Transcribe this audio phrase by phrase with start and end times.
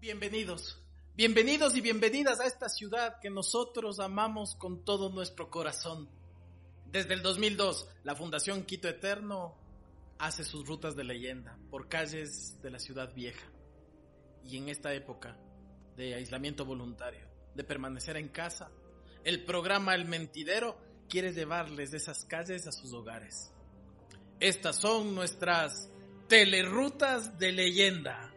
[0.00, 0.80] Bienvenidos.
[1.16, 6.08] Bienvenidos y bienvenidas a esta ciudad que nosotros amamos con todo nuestro corazón.
[6.86, 9.56] Desde el 2002, la Fundación Quito Eterno
[10.20, 13.44] hace sus rutas de leyenda por calles de la ciudad vieja.
[14.44, 15.36] Y en esta época
[15.96, 18.70] de aislamiento voluntario, de permanecer en casa,
[19.24, 20.78] el programa El Mentidero
[21.08, 23.50] quiere llevarles de esas calles a sus hogares.
[24.38, 25.90] Estas son nuestras
[26.28, 28.32] telerutas de leyenda.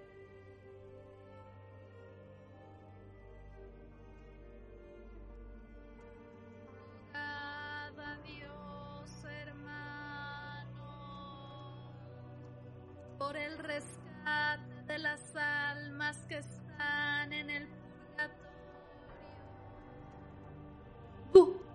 [13.62, 18.42] Rescate de las almas que están en el purgatorio.
[21.34, 21.62] ¡Bu!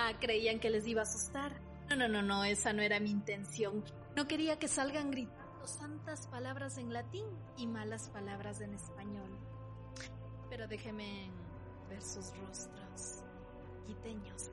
[0.00, 1.60] Ah, creían que les iba a asustar.
[1.90, 3.82] No, no, no, no, esa no era mi intención.
[4.14, 9.30] No quería que salgan gritando santas palabras en latín y malas palabras en español.
[10.50, 11.30] Pero déjeme
[11.88, 13.24] ver sus rostros.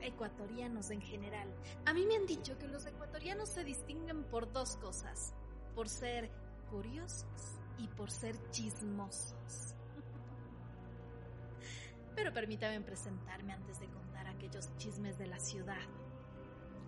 [0.00, 1.48] Ecuatorianos en general.
[1.84, 5.34] A mí me han dicho que los ecuatorianos se distinguen por dos cosas.
[5.74, 6.30] Por ser
[6.70, 9.74] curiosos y por ser chismosos.
[12.16, 15.76] Pero permítame presentarme antes de contar aquellos chismes de la ciudad.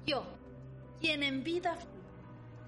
[0.07, 0.25] Yo,
[1.01, 1.99] quien en vida fui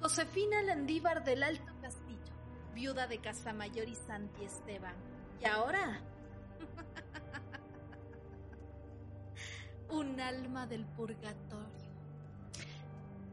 [0.01, 2.35] Josefina Landívar del Alto Castillo,
[2.75, 4.95] viuda de Casamayor y Santi Esteban.
[5.41, 6.01] Y ahora
[9.91, 11.91] un alma del purgatorio.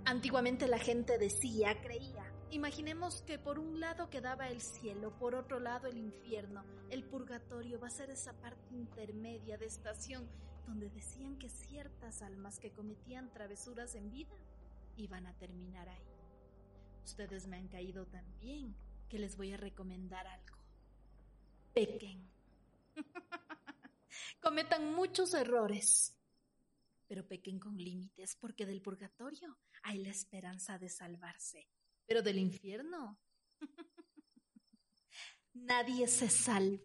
[0.05, 2.31] Antiguamente la gente decía, creía.
[2.49, 6.63] Imaginemos que por un lado quedaba el cielo, por otro lado el infierno.
[6.89, 10.27] El purgatorio va a ser esa parte intermedia de estación
[10.65, 14.35] donde decían que ciertas almas que cometían travesuras en vida
[14.95, 16.07] iban a terminar ahí.
[17.03, 18.75] Ustedes me han caído tan bien
[19.09, 20.57] que les voy a recomendar algo.
[21.73, 22.27] Pequen.
[24.41, 26.16] Cometan muchos errores,
[27.07, 31.67] pero pequen con límites, porque del purgatorio hay la esperanza de salvarse,
[32.05, 33.19] pero del infierno
[35.53, 36.83] nadie se salva.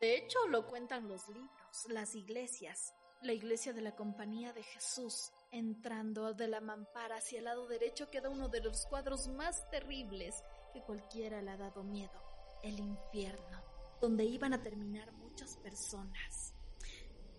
[0.00, 2.92] De hecho, lo cuentan los libros, las iglesias,
[3.22, 5.30] la iglesia de la Compañía de Jesús.
[5.52, 10.42] Entrando de la mampara hacia el lado derecho queda uno de los cuadros más terribles
[10.72, 12.20] que cualquiera le ha dado miedo,
[12.62, 13.62] el infierno,
[14.00, 16.51] donde iban a terminar muchas personas.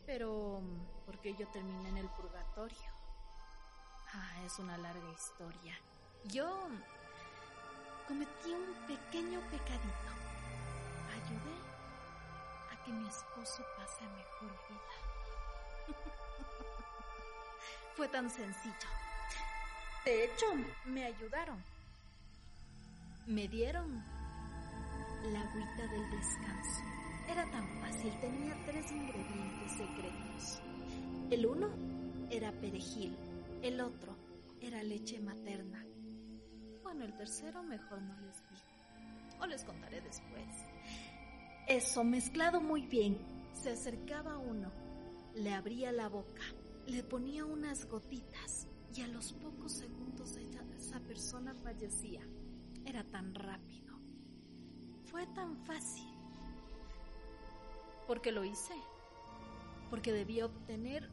[0.06, 0.62] Pero,
[1.06, 2.92] ¿por qué yo terminé en el purgatorio?
[4.14, 5.76] Ah, es una larga historia.
[6.26, 6.68] Yo
[8.08, 10.12] cometí un pequeño pecadito.
[11.14, 11.58] Ayudé
[12.72, 15.98] a que mi esposo pase a mejor vida.
[17.96, 18.90] Fue tan sencillo.
[20.06, 20.46] De hecho,
[20.86, 21.64] me ayudaron.
[23.26, 24.04] Me dieron
[25.24, 26.84] la agüita del descanso.
[27.30, 30.62] Era tan fácil, tenía tres ingredientes secretos.
[31.30, 31.70] El uno
[32.30, 33.16] era perejil,
[33.62, 34.16] el otro
[34.62, 35.86] era leche materna.
[36.84, 39.40] Bueno, el tercero mejor no les digo.
[39.42, 40.48] O les contaré después.
[41.68, 43.18] Eso mezclado muy bien.
[43.54, 44.72] Se acercaba uno,
[45.36, 46.42] le abría la boca,
[46.88, 50.04] le ponía unas gotitas y a los pocos segundos
[50.94, 52.22] esa persona fallecía.
[52.86, 53.98] Era tan rápido.
[55.06, 56.13] Fue tan fácil.
[58.08, 58.74] ¿Por qué lo hice?
[59.90, 61.10] Porque debía obtener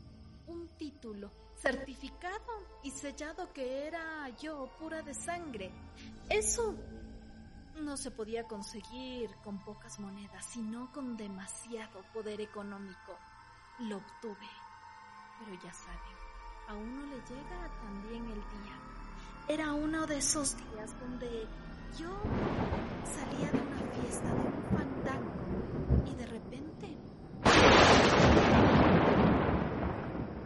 [0.46, 5.70] un título certificado y sellado que era yo pura de sangre.
[6.28, 6.74] Eso
[7.76, 13.18] no se podía conseguir con pocas monedas, sino con demasiado poder económico.
[13.80, 14.48] Lo obtuve.
[15.38, 16.16] Pero ya saben,
[16.68, 18.78] a uno le llega también el día.
[19.48, 21.46] Era uno de esos días donde
[21.98, 22.10] yo
[23.04, 25.32] salía de una fiesta, de un fandango,
[26.06, 26.96] y de repente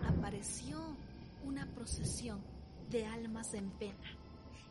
[0.06, 0.96] apareció
[1.44, 2.42] una procesión
[2.88, 4.16] de almas en pena.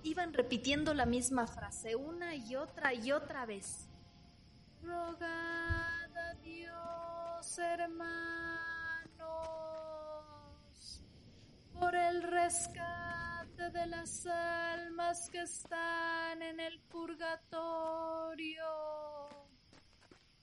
[0.04, 3.88] Iban repitiendo la misma frase una y otra y otra vez.
[4.82, 8.12] Rogad a Dios, hermanos,
[11.80, 13.23] por el rescate
[13.58, 18.66] de las almas que están en el purgatorio.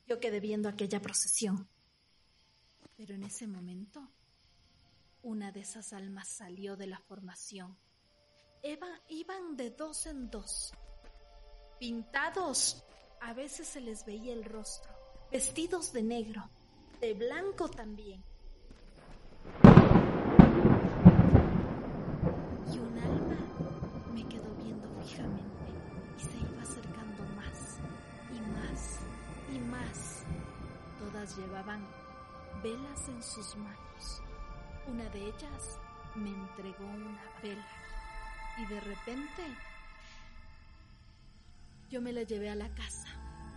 [0.06, 1.68] Yo quedé viendo aquella procesión.
[2.96, 4.06] Pero en ese momento,
[5.22, 7.76] una de esas almas salió de la formación.
[8.62, 10.72] Eva, iban de dos en dos,
[11.78, 12.84] pintados.
[13.22, 14.92] A veces se les veía el rostro,
[15.30, 16.50] vestidos de negro,
[17.00, 18.22] de blanco también.
[22.70, 23.38] Y un alma
[24.12, 27.78] me quedó viendo y se iba acercando más
[28.30, 29.00] y más
[29.52, 30.22] y más.
[30.98, 31.84] Todas llevaban
[32.62, 34.22] velas en sus manos.
[34.86, 35.80] Una de ellas
[36.14, 37.66] me entregó una vela
[38.58, 39.42] y de repente
[41.90, 43.08] yo me la llevé a la casa.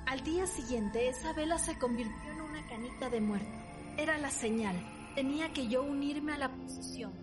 [0.08, 3.58] Al día siguiente esa vela se convirtió en una canita de muerto.
[3.98, 4.76] Era la señal.
[5.14, 7.14] Tenía que yo unirme a la procesión.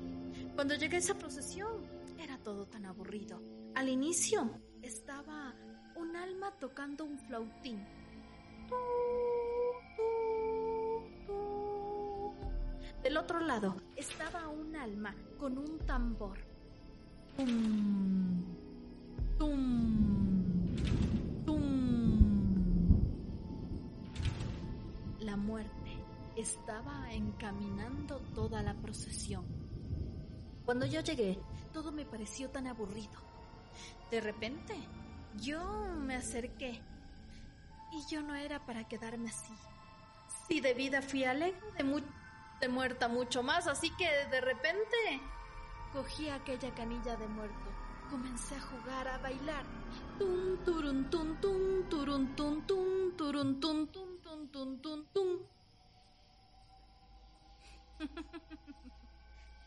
[0.55, 1.85] Cuando llegué a esa procesión
[2.19, 3.60] era todo tan aburrido.
[3.75, 4.51] Al inicio
[4.83, 5.55] estaba
[5.97, 7.87] un alma tocando un flautín.
[13.03, 16.39] Del otro lado estaba un alma con un tambor.
[17.37, 18.45] Tum,
[19.39, 20.75] tum,
[21.47, 23.01] tum.
[25.21, 26.05] La muerte
[26.37, 29.47] estaba encaminando toda la procesión.
[30.67, 31.39] Cuando yo llegué,
[31.73, 33.30] todo me pareció tan aburrido.
[34.11, 34.75] De repente,
[35.37, 35.63] yo
[35.97, 36.81] me acerqué
[37.93, 39.55] y yo no era para quedarme así.
[40.49, 42.03] Si de vida fui alegre, de,
[42.61, 44.97] de muerta mucho más, así que de repente
[45.93, 47.71] cogí aquella canilla de muerto.
[48.11, 49.65] Comencé a jugar, a bailar.
[50.19, 55.39] Tum, tum, tum, tum, tum, turun, tum, tum, tum, tum, tum, tum.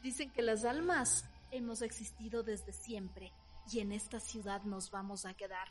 [0.02, 3.32] Dicen que las almas hemos existido desde siempre
[3.72, 5.68] y en esta ciudad nos vamos a quedar.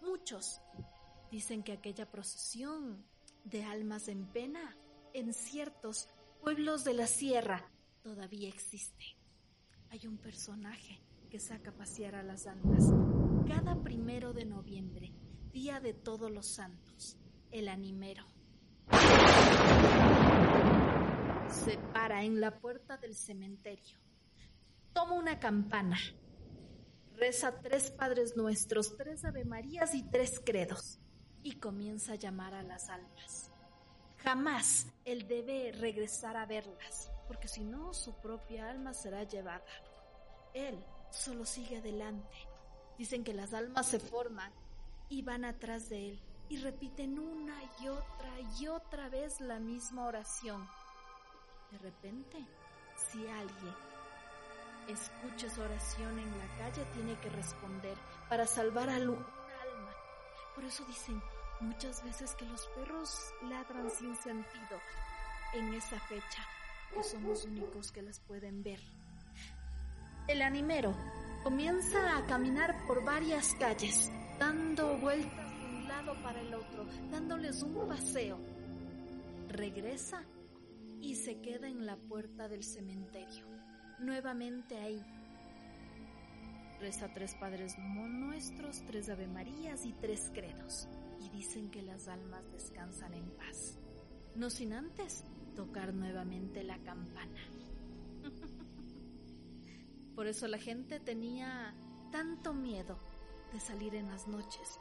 [0.00, 0.60] Muchos
[1.30, 3.04] dicen que aquella procesión
[3.44, 4.76] de almas en pena
[5.14, 6.08] en ciertos
[6.40, 7.70] pueblos de la sierra
[8.02, 9.04] todavía existe.
[9.90, 12.84] Hay un personaje que saca a pasear a las almas
[13.46, 15.12] cada primero de noviembre,
[15.52, 17.16] día de todos los santos,
[17.50, 18.24] el animero
[21.52, 23.98] se para en la puerta del cementerio.
[24.92, 25.98] Toma una campana.
[27.22, 30.98] Reza tres Padres Nuestros, tres Ave Marías y tres credos.
[31.44, 33.52] Y comienza a llamar a las almas.
[34.24, 39.62] Jamás él debe regresar a verlas, porque si no su propia alma será llevada.
[40.52, 42.36] Él solo sigue adelante.
[42.98, 44.52] Dicen que las almas se forman
[45.08, 50.06] y van atrás de él y repiten una y otra y otra vez la misma
[50.06, 50.66] oración.
[51.70, 52.44] De repente,
[52.96, 53.91] si alguien
[54.88, 57.96] escucha esa oración en la calle, tiene que responder
[58.28, 59.94] para salvar a un alma.
[60.54, 61.22] Por eso dicen
[61.60, 64.80] muchas veces que los perros ladran sin sentido
[65.54, 66.46] en esa fecha,
[66.92, 68.80] que son los únicos que las pueden ver.
[70.28, 70.94] El animero
[71.42, 77.62] comienza a caminar por varias calles, dando vueltas de un lado para el otro, dándoles
[77.62, 78.38] un paseo.
[79.48, 80.24] Regresa
[81.00, 83.51] y se queda en la puerta del cementerio.
[84.02, 85.00] Nuevamente ahí.
[86.80, 90.88] Reza tres Padres Nuestros, tres Ave Marías y tres credos.
[91.20, 93.78] Y dicen que las almas descansan en paz.
[94.34, 97.40] No sin antes tocar nuevamente la campana.
[100.16, 101.72] Por eso la gente tenía
[102.10, 102.98] tanto miedo
[103.52, 104.80] de salir en las noches.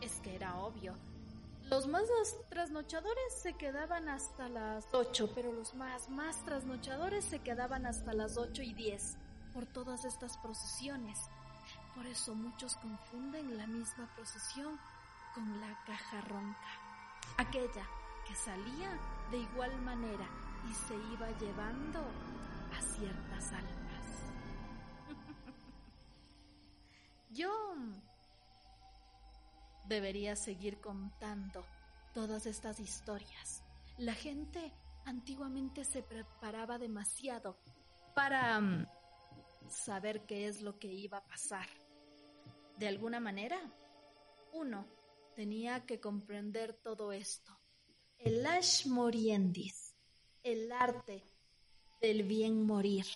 [0.00, 0.94] Es que era obvio,
[1.70, 2.02] los más
[2.48, 8.36] trasnochadores se quedaban hasta las 8, pero los más, más trasnochadores se quedaban hasta las
[8.36, 9.16] 8 y 10
[9.54, 11.16] por todas estas procesiones.
[11.94, 14.80] Por eso muchos confunden la misma procesión
[15.32, 16.68] con la caja ronca,
[17.38, 17.86] aquella
[18.26, 18.90] que salía
[19.30, 20.28] de igual manera
[20.68, 24.04] y se iba llevando a ciertas almas.
[27.30, 27.76] Yo
[29.90, 31.66] debería seguir contando
[32.14, 33.64] todas estas historias.
[33.98, 34.72] La gente
[35.04, 37.58] antiguamente se preparaba demasiado
[38.14, 38.86] para mm,
[39.68, 41.66] saber qué es lo que iba a pasar.
[42.78, 43.58] De alguna manera,
[44.52, 44.86] uno
[45.34, 47.58] tenía que comprender todo esto.
[48.16, 49.96] El ash moriendis,
[50.44, 51.24] el arte
[52.00, 53.06] del bien morir.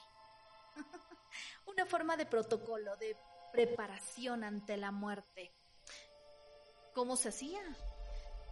[1.66, 3.16] Una forma de protocolo, de
[3.52, 5.54] preparación ante la muerte
[6.94, 7.60] ¿Cómo se hacía?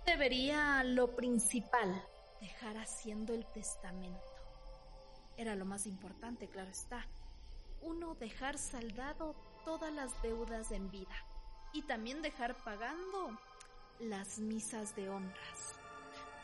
[0.04, 2.04] Debería lo principal,
[2.40, 4.20] dejar haciendo el testamento.
[5.36, 7.06] Era lo más importante, claro está.
[7.82, 9.34] uno dejar saldado
[9.64, 11.14] todas las deudas en vida
[11.72, 13.38] y también dejar pagando
[14.00, 15.74] las misas de honras.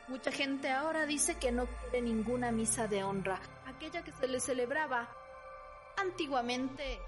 [0.07, 4.41] Mucha gente ahora dice que no quiere ninguna misa de honra, aquella que se le
[4.41, 5.09] celebraba
[5.97, 7.01] antiguamente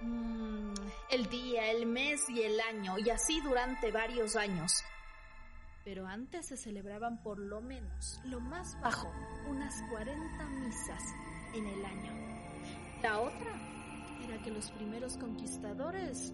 [0.00, 0.74] mm,
[1.10, 4.82] el día, el mes y el año, y así durante varios años.
[5.84, 9.12] Pero antes se celebraban por lo menos, lo más bajo,
[9.48, 11.02] unas 40 misas
[11.54, 12.12] en el año.
[13.02, 13.52] La otra
[14.24, 16.32] era que los primeros conquistadores,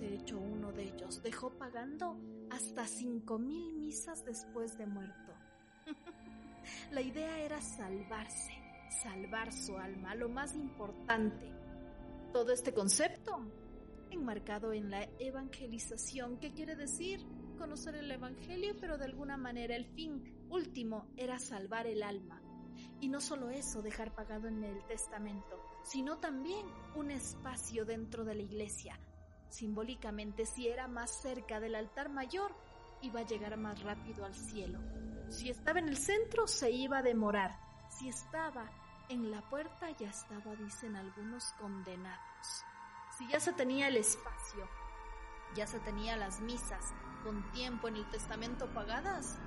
[0.00, 2.16] de hecho uno de ellos, dejó pagando
[2.50, 5.34] hasta 5.000 misas después de muerto.
[6.90, 8.52] La idea era salvarse,
[9.02, 11.52] salvar su alma, lo más importante.
[12.32, 13.38] Todo este concepto
[14.10, 17.24] enmarcado en la evangelización, ¿qué quiere decir?
[17.56, 22.42] Conocer el Evangelio, pero de alguna manera el fin último era salvar el alma.
[23.00, 28.34] Y no solo eso, dejar pagado en el testamento, sino también un espacio dentro de
[28.34, 28.98] la iglesia.
[29.48, 32.54] Simbólicamente, si era más cerca del altar mayor,
[33.02, 34.80] iba a llegar más rápido al cielo.
[35.28, 37.58] Si estaba en el centro, se iba a demorar.
[37.88, 38.70] Si estaba
[39.08, 42.64] en la puerta, ya estaba, dicen algunos, condenados.
[43.16, 44.68] Si ya se tenía el espacio,
[45.54, 46.92] ya se tenía las misas
[47.24, 49.38] con tiempo en el testamento pagadas,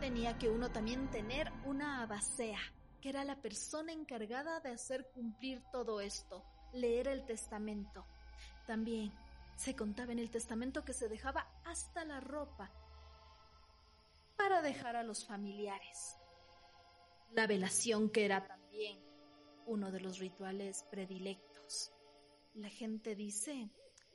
[0.00, 2.60] tenía que uno también tener una abasea,
[3.00, 8.06] que era la persona encargada de hacer cumplir todo esto, leer el testamento.
[8.66, 9.12] También
[9.56, 12.70] se contaba en el testamento que se dejaba hasta la ropa
[14.36, 16.16] para dejar a los familiares.
[17.32, 18.61] La velación, que era
[19.66, 21.92] uno de los rituales predilectos.
[22.54, 23.70] La gente dice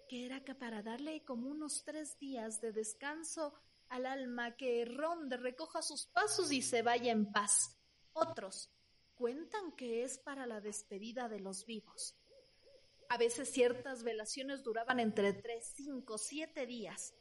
[0.09, 3.53] que era que para darle como unos tres días de descanso
[3.89, 7.77] al alma que ronde, recoja sus pasos y se vaya en paz.
[8.13, 8.71] Otros
[9.15, 12.15] cuentan que es para la despedida de los vivos.
[13.09, 17.13] A veces ciertas velaciones duraban entre tres, cinco, siete días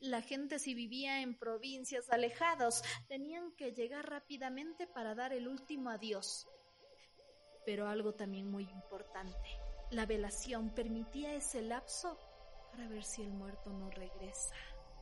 [0.00, 5.90] la gente si vivía en provincias alejadas tenían que llegar rápidamente para dar el último
[5.90, 6.46] adiós.
[7.66, 9.36] Pero algo también muy importante,
[9.90, 12.18] la velación permitía ese lapso
[12.70, 14.54] para ver si el muerto no regresa.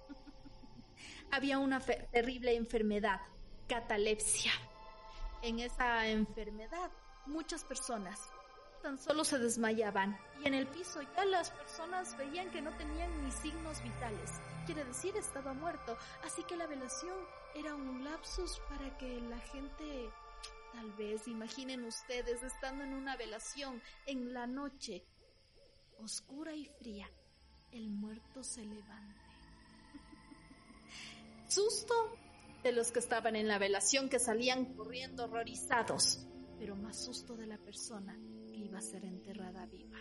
[1.30, 3.20] Había una terrible enfermedad,
[3.68, 4.50] catalepsia.
[5.42, 6.90] En esa enfermedad
[7.26, 8.18] muchas personas
[8.84, 13.24] tan solo se desmayaban y en el piso ya las personas veían que no tenían
[13.24, 14.30] ni signos vitales.
[14.66, 15.96] Quiere decir, estaba muerto.
[16.22, 17.16] Así que la velación
[17.54, 20.10] era un lapsus para que la gente,
[20.74, 25.04] tal vez, imaginen ustedes, estando en una velación en la noche,
[25.98, 27.08] oscura y fría,
[27.70, 29.20] el muerto se levante.
[31.48, 31.94] Susto
[32.62, 36.26] de los que estaban en la velación que salían corriendo horrorizados,
[36.58, 38.16] pero más susto de la persona
[38.54, 39.98] iba a ser enterrada viva.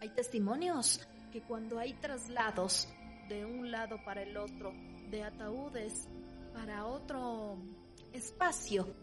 [0.00, 1.00] Hay testimonios
[1.32, 2.86] que cuando hay traslados
[3.28, 4.72] de un lado para el otro,
[5.10, 6.06] de ataúdes
[6.52, 7.58] para otro
[8.12, 8.94] espacio,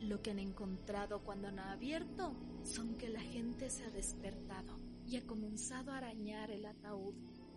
[0.00, 4.76] lo que han encontrado cuando han abierto son que la gente se ha despertado
[5.06, 7.14] y ha comenzado a arañar el ataúd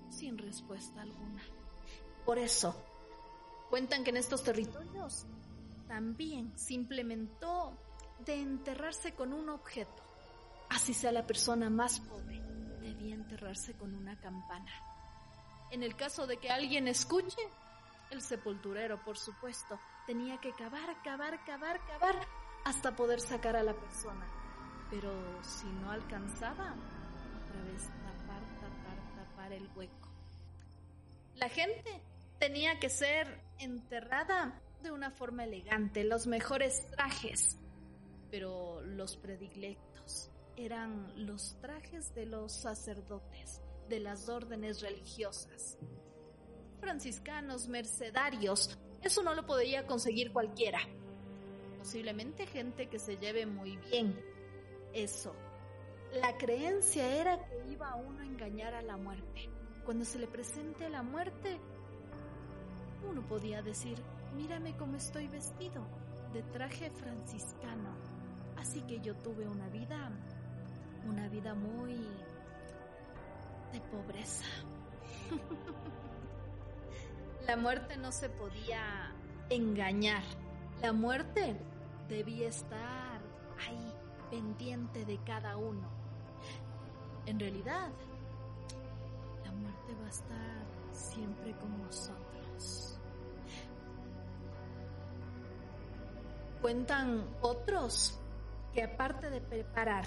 [0.09, 1.43] sin respuesta alguna.
[2.25, 2.75] Por eso,
[3.69, 5.25] cuentan que en estos territorios
[5.87, 7.77] también se implementó
[8.25, 10.03] de enterrarse con un objeto.
[10.69, 12.39] Así sea la persona más pobre,
[12.81, 14.71] debía enterrarse con una campana.
[15.71, 17.41] En el caso de que alguien escuche,
[18.11, 22.15] el sepulturero, por supuesto, tenía que cavar, cavar, cavar, cavar
[22.65, 24.27] hasta poder sacar a la persona.
[24.89, 25.11] Pero
[25.43, 26.75] si no alcanzaba,
[27.43, 30.09] otra vez tapar, tapar, tapar el hueco.
[31.35, 32.01] La gente
[32.39, 37.57] tenía que ser enterrada de una forma elegante, los mejores trajes,
[38.29, 45.77] pero los predilectos eran los trajes de los sacerdotes de las órdenes religiosas.
[46.79, 50.79] Franciscanos, mercedarios, eso no lo podía conseguir cualquiera.
[51.77, 54.19] Posiblemente gente que se lleve muy bien.
[54.93, 55.33] Eso.
[56.13, 59.49] La creencia era que iba uno a engañar a la muerte.
[59.85, 61.59] Cuando se le presente la muerte,
[63.09, 63.97] uno podía decir,
[64.35, 65.87] mírame cómo estoy vestido,
[66.33, 68.11] de traje franciscano
[68.61, 70.11] Así que yo tuve una vida,
[71.07, 71.95] una vida muy
[73.73, 74.45] de pobreza.
[77.47, 79.11] La muerte no se podía
[79.49, 80.23] engañar.
[80.81, 81.55] La muerte
[82.07, 83.19] debía estar
[83.67, 83.93] ahí,
[84.29, 85.89] pendiente de cada uno.
[87.25, 87.89] En realidad,
[89.43, 92.99] la muerte va a estar siempre con nosotros.
[96.61, 98.19] Cuentan otros
[98.73, 100.05] que aparte de preparar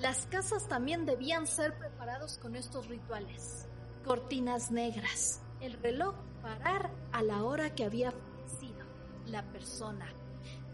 [0.00, 3.66] Las casas también debían ser preparados con estos rituales.
[4.04, 8.84] Cortinas negras, el reloj parar a la hora que había fallecido
[9.26, 10.06] la persona.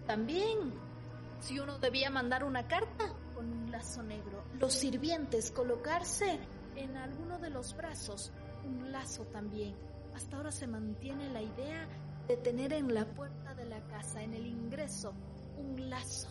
[0.07, 0.73] También,
[1.41, 6.39] si uno debía mandar una carta con un lazo negro, los sirvientes colocarse
[6.77, 8.33] en alguno de los brazos
[8.65, 9.75] un lazo también.
[10.15, 11.89] Hasta ahora se mantiene la idea
[12.29, 15.13] de tener en la puerta de la casa, en el ingreso,
[15.59, 16.29] un lazo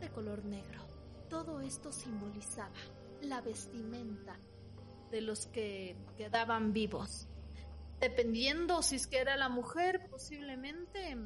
[0.00, 0.80] de color negro.
[1.28, 2.74] Todo esto simbolizaba
[3.22, 4.38] la vestimenta
[5.10, 7.28] de los que quedaban vivos.
[8.00, 11.16] Dependiendo si es que era la mujer, posiblemente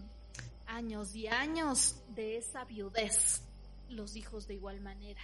[0.67, 3.43] años y años de esa viudez.
[3.89, 5.21] Los hijos de igual manera.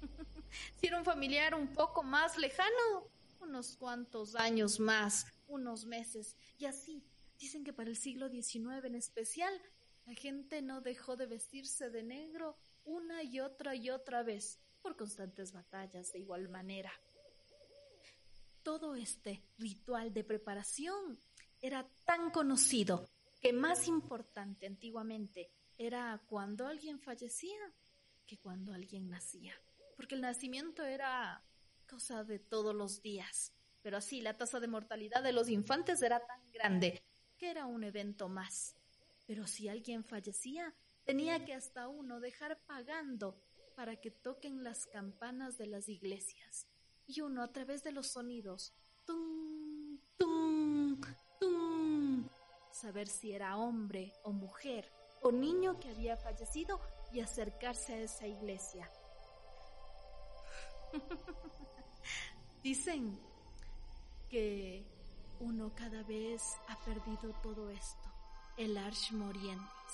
[0.80, 3.08] si era un familiar un poco más lejano,
[3.40, 6.36] unos cuantos años más, unos meses.
[6.58, 7.04] Y así,
[7.38, 9.52] dicen que para el siglo XIX en especial,
[10.06, 14.96] la gente no dejó de vestirse de negro una y otra y otra vez por
[14.96, 16.92] constantes batallas de igual manera.
[18.64, 21.20] Todo este ritual de preparación
[21.60, 23.08] era tan conocido
[23.40, 27.58] que más importante antiguamente era cuando alguien fallecía
[28.26, 29.54] que cuando alguien nacía,
[29.96, 31.44] porque el nacimiento era
[31.86, 33.52] cosa de todos los días,
[33.82, 37.02] pero así la tasa de mortalidad de los infantes era tan grande
[37.36, 38.74] que era un evento más.
[39.26, 43.38] Pero si alguien fallecía, tenía que hasta uno dejar pagando
[43.76, 46.66] para que toquen las campanas de las iglesias.
[47.06, 48.72] Y uno a través de los sonidos,
[49.04, 51.00] tum, tum,
[51.38, 52.28] tum,
[52.70, 54.90] saber si era hombre o mujer
[55.22, 56.80] o niño que había fallecido
[57.12, 58.90] y acercarse a esa iglesia.
[62.62, 63.20] Dicen
[64.28, 64.84] que
[65.40, 68.10] uno cada vez ha perdido todo esto,
[68.56, 69.84] el arch morientes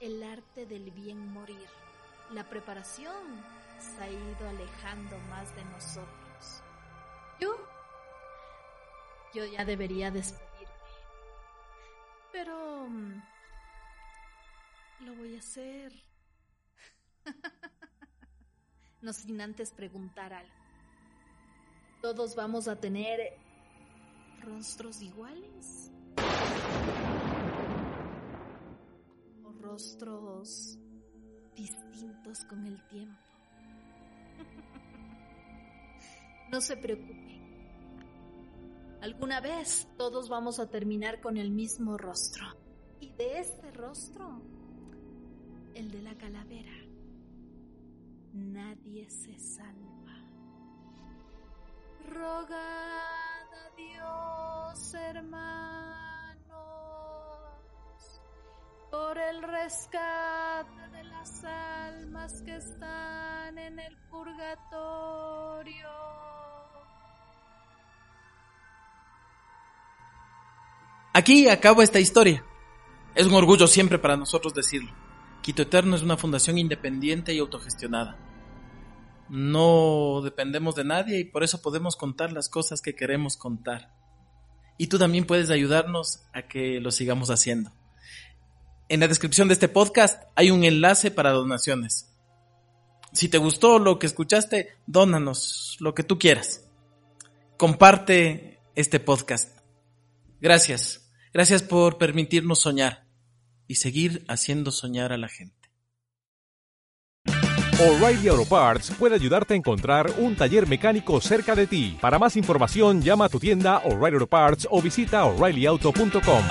[0.00, 1.68] el arte del bien morir.
[2.30, 3.44] La preparación
[3.78, 6.29] se ha ido alejando más de nosotros.
[9.34, 10.74] Yo ya debería despedirme,
[12.32, 13.22] pero mm,
[15.00, 15.92] lo voy a hacer.
[19.02, 20.54] no sin antes preguntar algo.
[22.02, 23.36] Todos vamos a tener
[24.42, 25.90] rostros iguales.
[29.70, 30.78] rostros
[31.54, 33.20] distintos con el tiempo.
[36.50, 37.29] No se preocupe.
[39.02, 42.44] Alguna vez todos vamos a terminar con el mismo rostro.
[43.00, 44.42] Y de este rostro,
[45.74, 46.76] el de la calavera,
[48.32, 50.16] nadie se salva.
[52.06, 56.20] Rogad a Dios, hermano
[58.90, 65.99] por el rescate de las almas que están en el purgatorio.
[71.20, 72.42] Aquí acaba esta historia.
[73.14, 74.90] Es un orgullo siempre para nosotros decirlo.
[75.42, 78.16] Quito Eterno es una fundación independiente y autogestionada.
[79.28, 83.92] No dependemos de nadie y por eso podemos contar las cosas que queremos contar.
[84.78, 87.70] Y tú también puedes ayudarnos a que lo sigamos haciendo.
[88.88, 92.14] En la descripción de este podcast hay un enlace para donaciones.
[93.12, 96.64] Si te gustó lo que escuchaste, dónanos lo que tú quieras.
[97.58, 99.58] Comparte este podcast.
[100.40, 100.99] Gracias.
[101.32, 103.06] Gracias por permitirnos soñar
[103.68, 105.60] y seguir haciendo soñar a la gente.
[107.80, 111.96] O'Reilly Auto Parts puede ayudarte a encontrar un taller mecánico cerca de ti.
[111.98, 116.42] Para más información, llama a tu tienda O'Reilly Auto Parts o visita oreillyauto.com.